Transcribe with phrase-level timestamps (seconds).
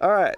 [0.00, 0.36] All right.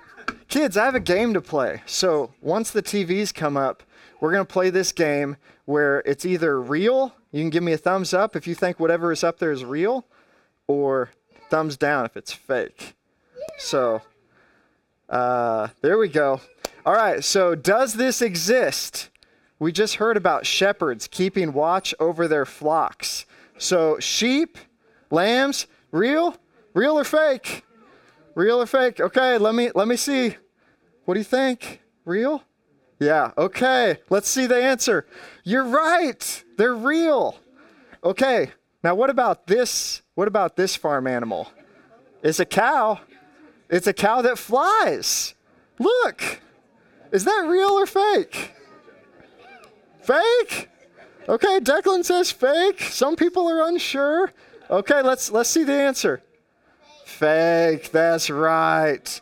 [0.49, 1.83] Kids, I have a game to play.
[1.87, 3.83] So once the TVs come up,
[4.21, 7.79] we're going to play this game where it's either real, you can give me a
[7.79, 10.07] thumbs up if you think whatever is up there is real,
[10.67, 11.11] or
[11.51, 12.95] thumbs down if it's fake.
[13.59, 14.03] So
[15.09, 16.41] uh, there we go.
[16.87, 19.11] All right, so does this exist?
[19.59, 23.27] We just heard about shepherds keeping watch over their flocks.
[23.59, 24.57] So sheep,
[25.11, 26.37] lambs, real?
[26.73, 27.65] Real or fake?
[28.39, 29.01] Real or fake?
[29.01, 30.37] Okay, let me let me see.
[31.07, 31.83] What do you think?
[32.05, 32.45] Real?
[33.01, 33.99] Yeah, okay.
[34.11, 35.09] Let's see the answer.
[35.43, 36.45] You're right.
[36.57, 37.37] They're real.
[38.05, 38.53] Okay.
[38.85, 40.03] Now what about this?
[40.15, 41.51] What about this farm animal?
[42.23, 43.01] It's a cow.
[43.69, 45.35] It's a cow that flies.
[45.81, 46.41] Look.
[47.11, 48.53] Is that real or fake?
[50.01, 50.71] Fake?
[51.29, 52.83] Okay, Declan says fake.
[52.83, 54.33] Some people are unsure.
[54.71, 56.23] Okay, let's let's see the answer.
[57.09, 57.91] Fake.
[57.91, 59.21] That's right.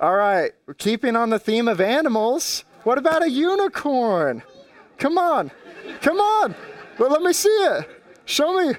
[0.00, 2.64] All right, we're keeping on the theme of animals.
[2.84, 4.42] What about a unicorn?
[4.98, 5.50] Come on.
[6.00, 6.54] Come on.
[6.98, 7.88] Well, let me see it.
[8.26, 8.74] Show me.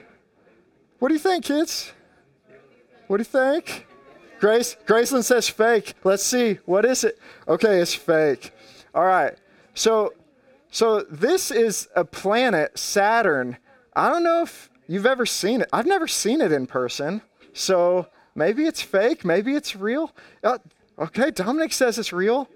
[0.99, 1.91] What do you think, kids?
[3.08, 3.86] What do you think?
[4.39, 5.93] Grace, Graceland says fake.
[6.03, 6.59] Let's see.
[6.66, 7.19] What is it?
[7.47, 8.52] Okay, it's fake.
[8.95, 9.36] All right.
[9.73, 10.14] So
[10.71, 13.58] so this is a planet, Saturn.
[13.95, 15.69] I don't know if you've ever seen it.
[15.73, 17.21] I've never seen it in person.
[17.53, 20.13] So maybe it's fake, maybe it's real.
[20.43, 20.59] Uh,
[20.97, 22.47] okay, Dominic says it's real.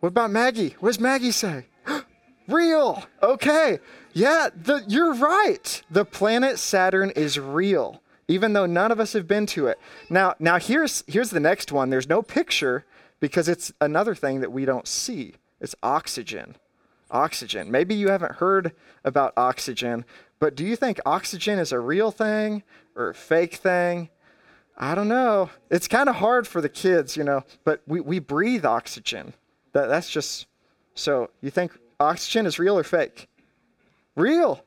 [0.00, 0.74] What about Maggie?
[0.80, 1.66] What does Maggie say?
[2.48, 3.04] real.
[3.22, 3.78] Okay.
[4.12, 5.82] Yeah, the, you're right.
[5.90, 9.78] The planet Saturn is real, even though none of us have been to it.
[10.10, 11.90] Now, now here's here's the next one.
[11.90, 12.84] There's no picture
[13.18, 15.34] because it's another thing that we don't see.
[15.60, 16.56] It's oxygen.
[17.10, 17.70] Oxygen.
[17.70, 18.72] Maybe you haven't heard
[19.04, 20.04] about oxygen,
[20.38, 22.62] but do you think oxygen is a real thing
[22.94, 24.10] or a fake thing?
[24.76, 25.50] I don't know.
[25.70, 29.34] It's kind of hard for the kids, you know, but we, we breathe oxygen.
[29.72, 30.46] That, that's just
[30.94, 33.28] so you think oxygen is real or fake?
[34.16, 34.64] Real.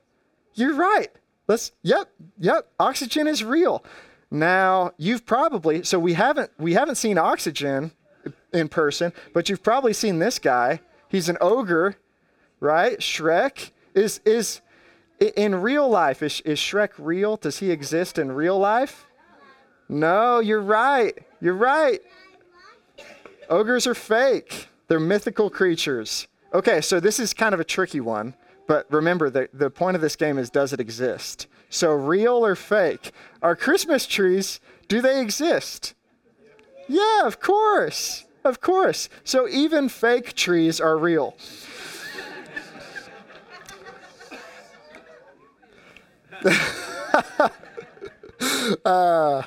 [0.53, 1.09] You're right.
[1.47, 3.83] Let's yep, yep, oxygen is real.
[4.29, 7.91] Now, you've probably so we haven't we haven't seen oxygen
[8.53, 10.81] in person, but you've probably seen this guy.
[11.07, 11.95] He's an ogre,
[12.59, 12.99] right?
[12.99, 14.61] Shrek is is
[15.19, 16.21] in real life.
[16.21, 17.37] Is, is Shrek real?
[17.37, 19.05] Does he exist in real life?
[19.89, 21.17] No, you're right.
[21.41, 21.99] You're right.
[23.49, 24.67] Ogres are fake.
[24.87, 26.27] They're mythical creatures.
[26.53, 28.33] Okay, so this is kind of a tricky one,
[28.67, 31.47] but remember the, the point of this game is does it exist?
[31.69, 33.11] So real or fake?
[33.41, 35.93] Are Christmas trees, do they exist?
[36.87, 38.25] Yeah, of course.
[38.45, 39.09] Of course.
[39.25, 41.35] So even fake trees are real.
[48.85, 49.43] Uh,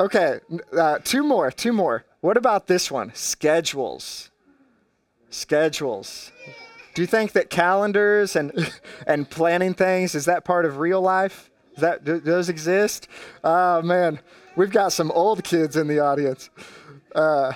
[0.00, 0.40] okay,
[0.76, 2.04] uh, two more, two more.
[2.20, 3.12] What about this one?
[3.14, 4.30] Schedules.
[5.30, 6.32] Schedules.
[6.94, 8.72] Do you think that calendars and
[9.06, 11.50] and planning things is that part of real life?
[11.76, 13.06] That do those exist?
[13.44, 14.18] Oh man,
[14.56, 16.50] we've got some old kids in the audience.
[17.14, 17.52] Uh,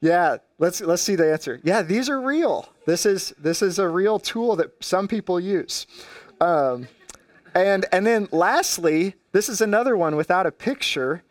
[0.00, 1.60] yeah, let's let's see the answer.
[1.64, 2.68] Yeah, these are real.
[2.86, 5.86] This is this is a real tool that some people use.
[6.40, 6.86] Um,
[7.54, 11.22] and and then lastly, this is another one without a picture.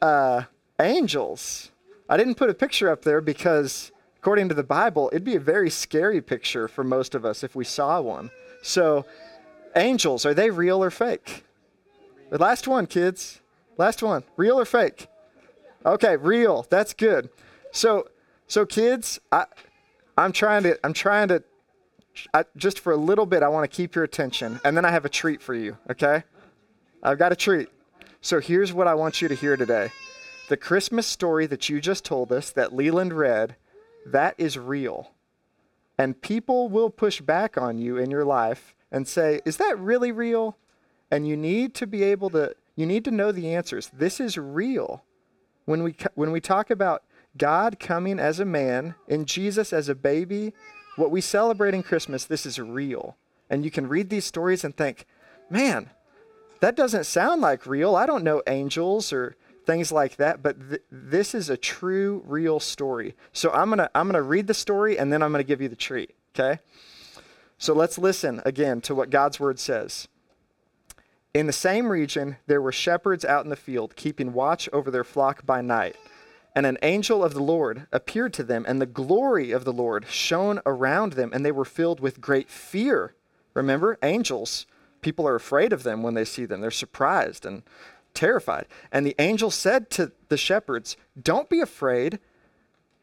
[0.00, 0.44] Uh,
[0.80, 1.70] angels.
[2.08, 5.40] I didn't put a picture up there because according to the Bible, it'd be a
[5.40, 8.30] very scary picture for most of us if we saw one.
[8.62, 9.06] So,
[9.76, 11.44] angels, are they real or fake?
[12.30, 13.40] The last one, kids.
[13.78, 14.24] Last one.
[14.36, 15.06] Real or fake?
[15.86, 16.66] Okay, real.
[16.68, 17.30] That's good.
[17.72, 18.08] So,
[18.46, 19.46] so kids, I,
[20.18, 21.42] I'm trying to, I'm trying to,
[22.34, 24.90] I, just for a little bit, I want to keep your attention, and then I
[24.90, 25.76] have a treat for you.
[25.90, 26.24] Okay?
[27.02, 27.68] I've got a treat.
[28.20, 29.90] So here's what I want you to hear today.
[30.48, 33.56] The Christmas story that you just told us, that Leland read,
[34.06, 35.12] that is real.
[35.96, 40.12] And people will push back on you in your life and say, Is that really
[40.12, 40.56] real?
[41.10, 43.90] And you need to be able to, you need to know the answers.
[43.92, 45.04] This is real.
[45.64, 47.04] When we, when we talk about
[47.36, 50.52] God coming as a man and Jesus as a baby,
[51.00, 53.16] what we celebrate in Christmas, this is real.
[53.48, 55.06] And you can read these stories and think,
[55.48, 55.90] man,
[56.60, 57.96] that doesn't sound like real.
[57.96, 59.34] I don't know angels or
[59.66, 63.16] things like that, but th- this is a true, real story.
[63.32, 65.76] So I'm gonna I'm gonna read the story and then I'm gonna give you the
[65.76, 66.14] treat.
[66.34, 66.60] Okay.
[67.58, 70.06] So let's listen again to what God's word says.
[71.32, 75.04] In the same region, there were shepherds out in the field, keeping watch over their
[75.04, 75.96] flock by night.
[76.54, 80.06] And an angel of the Lord appeared to them, and the glory of the Lord
[80.08, 83.14] shone around them, and they were filled with great fear.
[83.54, 84.66] Remember, angels,
[85.00, 86.60] people are afraid of them when they see them.
[86.60, 87.62] They're surprised and
[88.14, 88.66] terrified.
[88.90, 92.18] And the angel said to the shepherds, Don't be afraid.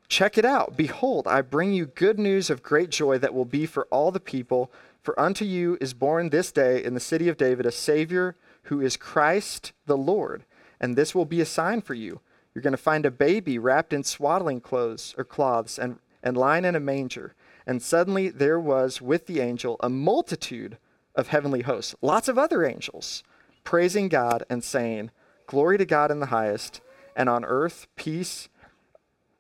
[0.10, 0.78] Check it out.
[0.78, 4.20] Behold, I bring you good news of great joy that will be for all the
[4.20, 4.72] people.
[5.02, 8.82] For unto you is born this day in the city of David a Savior who
[8.82, 10.44] is Christ the Lord.
[10.80, 12.22] And this will be a sign for you.
[12.58, 16.66] You're going to find a baby wrapped in swaddling clothes or cloths and, and lying
[16.66, 17.36] in a manger.
[17.68, 20.80] And suddenly there was with the angel a multitude
[21.14, 23.22] of heavenly hosts, lots of other angels,
[23.64, 25.12] praising God and saying,
[25.46, 26.82] Glory to God in the highest,
[27.16, 28.50] and on earth peace,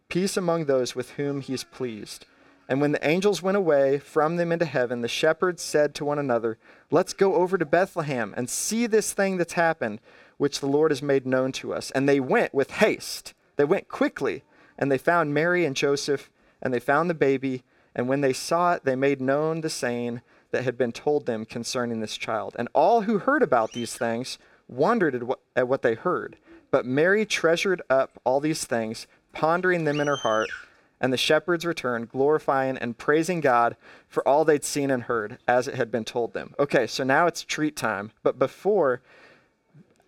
[0.09, 2.27] peace among those with whom he is pleased.
[2.69, 6.19] And when the angels went away from them into heaven, the shepherds said to one
[6.19, 6.59] another,
[6.91, 10.01] Let's go over to Bethlehem and see this thing that's happened,
[10.37, 11.91] which the Lord has made known to us.
[11.91, 13.33] And they went with haste.
[13.55, 14.43] They went quickly,
[14.77, 16.29] and they found Mary and Joseph,
[16.61, 17.63] and they found the baby.
[17.95, 21.45] And when they saw it, they made known the saying that had been told them
[21.45, 22.55] concerning this child.
[22.57, 24.37] And all who heard about these things
[24.67, 26.37] wondered at what, at what they heard.
[26.69, 30.49] But Mary treasured up all these things, pondering them in her heart.
[30.99, 33.75] And the shepherds returned, glorifying and praising God
[34.07, 36.55] for all they'd seen and heard, as it had been told them.
[36.59, 38.11] Okay, so now it's treat time.
[38.23, 39.01] But before,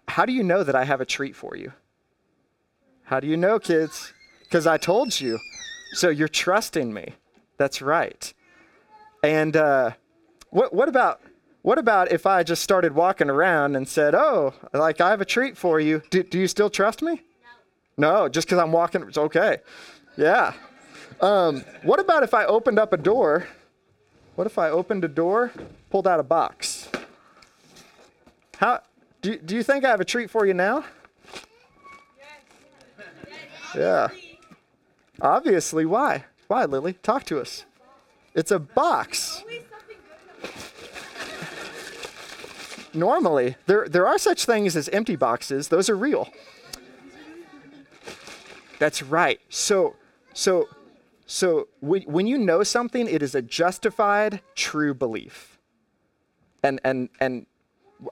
[0.10, 1.74] how do you know that I have a treat for you?
[3.04, 4.14] How do you know, kids?
[4.44, 5.40] Because I told you.
[5.94, 7.14] So you're trusting me.
[7.58, 8.34] That's right.
[9.24, 9.92] And uh,
[10.50, 11.22] what, what about
[11.62, 15.26] what about if I just started walking around and said, "Oh, like I have a
[15.26, 16.02] treat for you"?
[16.10, 17.22] Do, do you still trust me?
[17.98, 18.24] No.
[18.24, 19.58] No, just because I'm walking, it's okay.
[20.16, 20.54] Yeah.
[21.20, 23.48] Um, what about if I opened up a door?
[24.36, 25.52] What if I opened a door,
[25.90, 26.88] pulled out a box?
[28.58, 28.82] How
[29.22, 30.86] do, do you think I have a treat for you now?
[33.76, 34.10] Yeah.
[35.22, 36.26] Obviously, why?
[36.48, 36.94] Why, Lily?
[36.94, 37.66] Talk to us.
[38.34, 39.44] It's a box.
[42.94, 46.30] Normally, there, there are such things as empty boxes, those are real.
[48.80, 49.40] That's right.
[49.50, 49.96] So,
[50.34, 50.70] so,
[51.28, 55.60] so when, when you know something, it is a justified, true belief.
[56.64, 57.46] And, and, and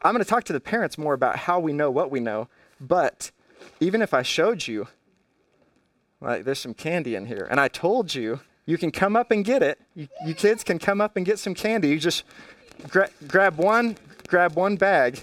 [0.03, 2.49] I'm going to talk to the parents more about how we know what we know,
[2.79, 3.31] but
[3.79, 4.87] even if I showed you,
[6.19, 9.45] like there's some candy in here, and I told you, you can come up and
[9.45, 9.79] get it.
[9.95, 11.89] You, you kids can come up and get some candy.
[11.89, 12.25] You just
[12.89, 13.97] gra- grab one,
[14.27, 15.21] grab one bag.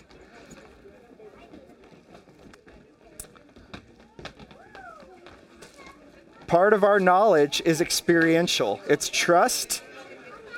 [6.47, 8.81] Part of our knowledge is experiential.
[8.89, 9.83] It's trust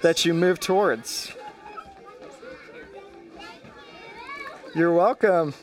[0.03, 1.33] that you move towards.
[4.77, 5.55] You're welcome.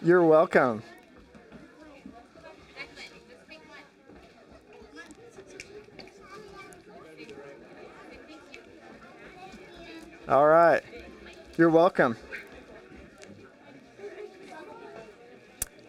[0.00, 0.84] You're welcome.
[10.28, 10.84] All right.
[11.58, 12.16] You're welcome.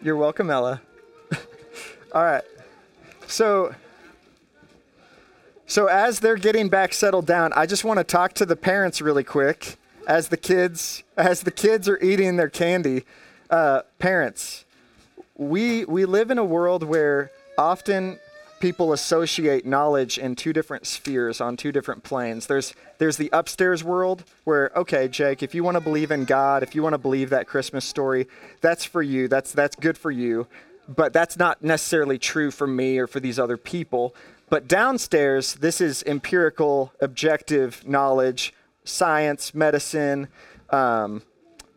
[0.02, 0.82] You're welcome, Ella.
[2.18, 2.42] All right.
[3.28, 3.76] So
[5.68, 9.00] so as they're getting back settled down, I just want to talk to the parents
[9.00, 9.76] really quick
[10.08, 13.04] as the kids as the kids are eating their candy.
[13.48, 14.64] Uh, parents,
[15.36, 18.18] we we live in a world where often
[18.58, 22.48] people associate knowledge in two different spheres on two different planes.
[22.48, 26.64] There's there's the upstairs world where okay, Jake, if you want to believe in God,
[26.64, 28.26] if you want to believe that Christmas story,
[28.60, 29.28] that's for you.
[29.28, 30.48] That's that's good for you.
[30.88, 34.14] But that's not necessarily true for me or for these other people.
[34.48, 38.54] But downstairs, this is empirical, objective knowledge,
[38.84, 40.28] science, medicine,
[40.70, 41.22] um,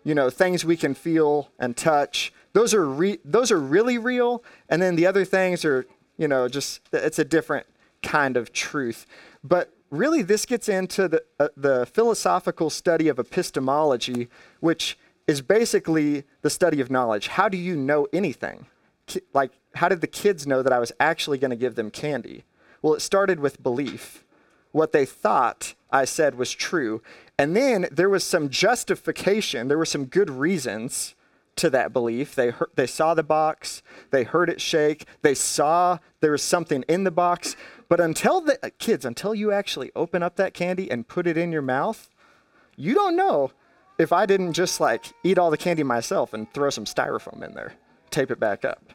[0.06, 2.32] you know, things we can feel and touch.
[2.54, 5.86] Those are re- those are really real, and then the other things are
[6.22, 7.66] you know, just it's a different
[8.04, 9.08] kind of truth.
[9.44, 16.24] But really, this gets into the, uh, the philosophical study of epistemology, which is basically
[16.44, 17.28] the study of knowledge.
[17.28, 18.68] How do you know anything?
[19.08, 21.92] Ki- like, how did the kids know that I was actually going to give them
[21.92, 22.44] candy?
[22.82, 24.24] Well, it started with belief.
[24.72, 27.02] What they thought I said was true.
[27.38, 31.16] And then there was some justification, there were some good reasons
[31.58, 32.36] to that belief.
[32.36, 36.84] They, heard, they saw the box, they heard it shake, they saw there was something
[36.88, 37.56] in the box.
[37.90, 41.38] But until the uh, kids, until you actually open up that candy and put it
[41.38, 42.10] in your mouth,
[42.78, 43.52] you don't know
[44.00, 47.54] if I didn't just like eat all the candy myself and throw some styrofoam in
[47.54, 47.74] there,
[48.12, 48.94] tape it back up.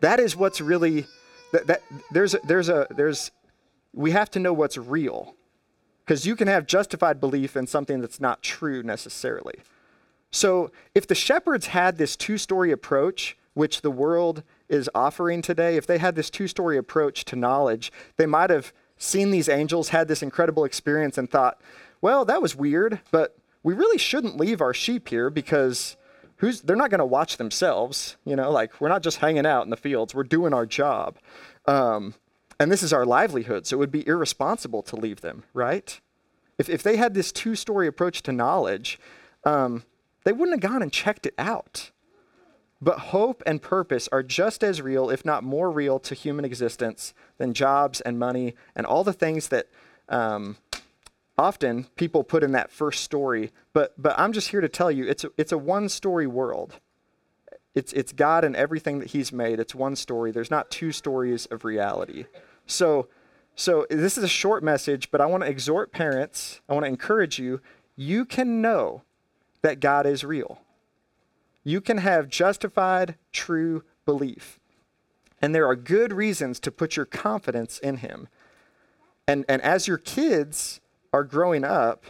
[0.00, 1.06] That is what's really
[1.52, 3.30] that, that there's there's a there's
[3.92, 5.34] we have to know what's real
[6.04, 9.54] because you can have justified belief in something that's not true necessarily.
[10.30, 15.76] So if the shepherds had this two story approach, which the world is offering today,
[15.76, 19.90] if they had this two story approach to knowledge, they might have seen these angels,
[19.90, 21.60] had this incredible experience, and thought,
[22.00, 25.96] well, that was weird, but we really shouldn't leave our sheep here because
[26.36, 29.64] who's they're not going to watch themselves you know like we're not just hanging out
[29.64, 31.16] in the fields we're doing our job.
[31.66, 32.14] Um,
[32.60, 36.00] and this is our livelihood so it would be irresponsible to leave them right?
[36.56, 38.98] If, if they had this two-story approach to knowledge
[39.44, 39.84] um,
[40.24, 41.90] they wouldn't have gone and checked it out.
[42.80, 47.14] But hope and purpose are just as real if not more real to human existence
[47.38, 49.68] than jobs and money and all the things that
[50.08, 50.56] um,
[51.36, 55.06] often people put in that first story, but but I'm just here to tell you
[55.06, 56.80] it's a, it's a one story world.
[57.74, 59.58] It's it's God and everything that he's made.
[59.58, 60.30] It's one story.
[60.30, 62.26] There's not two stories of reality.
[62.66, 63.08] So
[63.56, 66.88] so this is a short message, but I want to exhort parents, I want to
[66.88, 67.60] encourage you,
[67.96, 69.02] you can know
[69.62, 70.60] that God is real.
[71.62, 74.58] You can have justified true belief.
[75.40, 78.28] And there are good reasons to put your confidence in him.
[79.26, 80.80] And and as your kids
[81.14, 82.06] are growing up,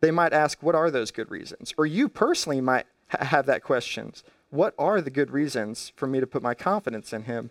[0.00, 1.74] they might ask, What are those good reasons?
[1.76, 4.14] Or you personally might ha- have that question
[4.48, 7.50] What are the good reasons for me to put my confidence in Him?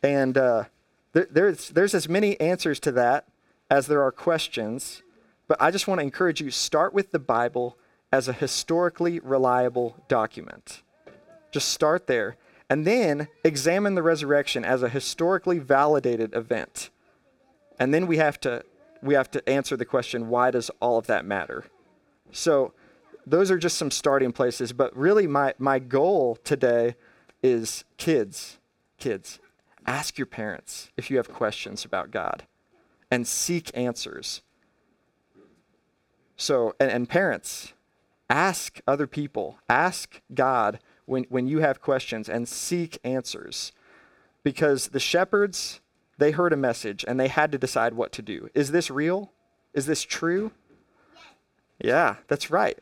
[0.00, 0.64] And uh,
[1.12, 3.26] there, there's, there's as many answers to that
[3.68, 5.02] as there are questions.
[5.48, 7.76] But I just want to encourage you start with the Bible
[8.12, 10.82] as a historically reliable document.
[11.50, 12.36] Just start there.
[12.70, 16.90] And then examine the resurrection as a historically validated event.
[17.78, 18.64] And then we have to
[19.04, 21.64] we have to answer the question why does all of that matter?
[22.32, 22.72] So,
[23.26, 24.72] those are just some starting places.
[24.72, 26.94] But really, my, my goal today
[27.42, 28.58] is kids,
[28.98, 29.38] kids,
[29.86, 32.44] ask your parents if you have questions about God
[33.10, 34.42] and seek answers.
[36.36, 37.72] So, and, and parents,
[38.28, 43.72] ask other people, ask God when, when you have questions and seek answers.
[44.42, 45.80] Because the shepherds,
[46.18, 48.48] they heard a message and they had to decide what to do.
[48.54, 49.32] Is this real?
[49.72, 50.52] Is this true?
[51.78, 52.78] Yeah, that's right.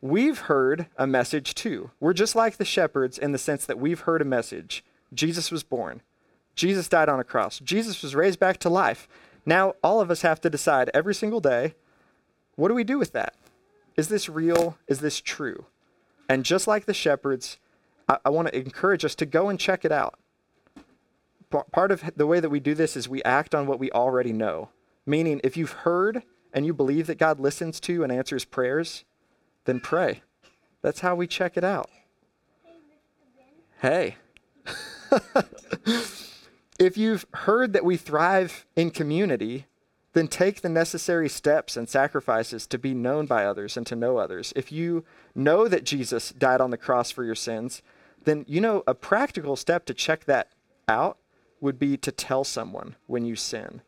[0.00, 1.90] We've heard a message too.
[2.00, 4.84] We're just like the shepherds in the sense that we've heard a message.
[5.12, 6.02] Jesus was born.
[6.54, 7.58] Jesus died on a cross.
[7.58, 9.08] Jesus was raised back to life.
[9.46, 11.74] Now, all of us have to decide every single day
[12.56, 13.34] what do we do with that?
[13.96, 14.78] Is this real?
[14.86, 15.66] Is this true?
[16.28, 17.58] And just like the shepherds,
[18.08, 20.18] I, I want to encourage us to go and check it out
[21.62, 24.32] part of the way that we do this is we act on what we already
[24.32, 24.70] know.
[25.06, 29.04] Meaning, if you've heard and you believe that God listens to and answers prayers,
[29.64, 30.22] then pray.
[30.82, 31.90] That's how we check it out.
[33.80, 34.16] Hey.
[36.78, 39.66] if you've heard that we thrive in community,
[40.14, 44.16] then take the necessary steps and sacrifices to be known by others and to know
[44.16, 44.52] others.
[44.56, 47.82] If you know that Jesus died on the cross for your sins,
[48.24, 50.52] then you know a practical step to check that
[50.88, 51.18] out
[51.60, 53.82] would be to tell someone when you sin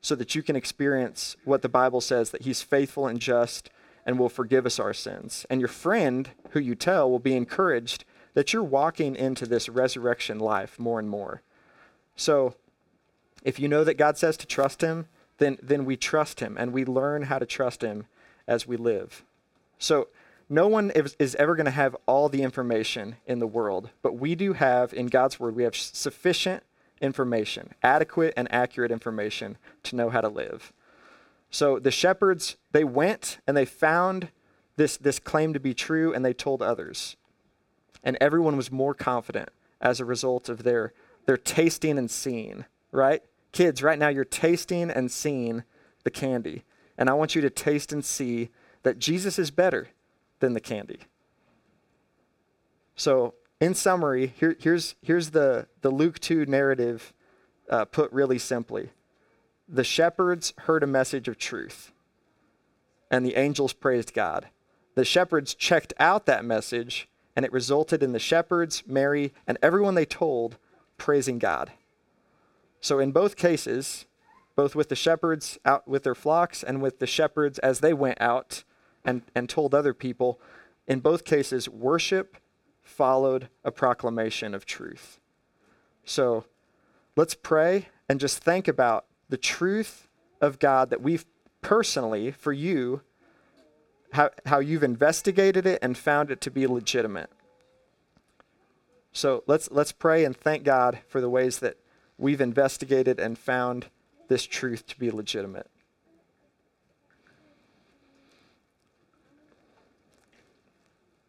[0.00, 3.70] so that you can experience what the Bible says that He's faithful and just
[4.04, 5.46] and will forgive us our sins.
[5.48, 10.38] And your friend who you tell will be encouraged that you're walking into this resurrection
[10.38, 11.42] life more and more.
[12.16, 12.54] So
[13.44, 15.06] if you know that God says to trust Him,
[15.38, 18.06] then, then we trust Him and we learn how to trust Him
[18.46, 19.24] as we live.
[19.78, 20.08] So
[20.48, 24.16] no one is, is ever going to have all the information in the world, but
[24.16, 26.62] we do have, in God's Word, we have sufficient
[27.02, 30.72] information, adequate and accurate information to know how to live.
[31.50, 34.28] So the shepherds, they went and they found
[34.76, 37.16] this, this claim to be true and they told others.
[38.02, 40.94] And everyone was more confident as a result of their,
[41.26, 43.22] their tasting and seeing, right?
[43.52, 45.64] Kids, right now you're tasting and seeing
[46.04, 46.64] the candy.
[46.96, 48.50] And I want you to taste and see
[48.82, 49.88] that Jesus is better
[50.40, 51.00] than the candy.
[52.96, 57.12] So in summary, here, here's, here's the, the Luke 2 narrative
[57.70, 58.90] uh, put really simply.
[59.68, 61.92] The shepherds heard a message of truth,
[63.08, 64.48] and the angels praised God.
[64.96, 69.94] The shepherds checked out that message, and it resulted in the shepherds, Mary, and everyone
[69.94, 70.56] they told
[70.98, 71.70] praising God.
[72.80, 74.06] So, in both cases,
[74.56, 78.20] both with the shepherds out with their flocks and with the shepherds as they went
[78.20, 78.64] out
[79.04, 80.40] and, and told other people,
[80.88, 82.38] in both cases, worship
[82.82, 85.20] followed a proclamation of truth.
[86.04, 86.44] So
[87.16, 90.08] let's pray and just think about the truth
[90.40, 91.24] of God that we've
[91.60, 93.02] personally, for you,
[94.12, 97.30] how, how you've investigated it and found it to be legitimate.
[99.12, 101.76] So let's, let's pray and thank God for the ways that
[102.18, 103.86] we've investigated and found
[104.28, 105.68] this truth to be legitimate.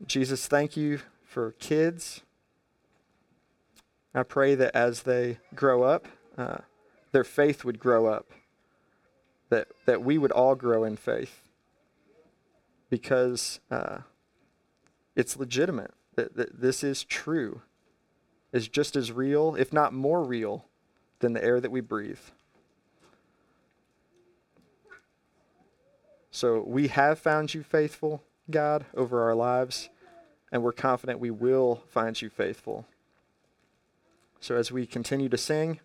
[0.06, 1.00] Jesus, thank you
[1.34, 2.22] for kids.
[4.14, 6.60] I pray that as they grow up, uh,
[7.12, 8.30] their faith would grow up,
[9.50, 11.42] that, that we would all grow in faith
[12.92, 14.00] because uh,
[15.16, 17.64] it's legitimate, that, that this is true,
[18.52, 20.66] is just as real, if not more real,
[21.18, 22.20] than the air that we breathe.
[26.30, 28.22] So we have found you faithful,
[28.52, 29.90] God, over our lives,
[30.54, 32.86] and we're confident we will find you faithful.
[34.40, 35.80] So as we continue to sing,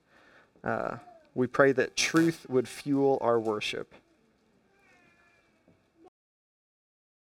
[0.63, 0.99] uh,
[1.35, 3.95] we pray that truth would fuel our worship.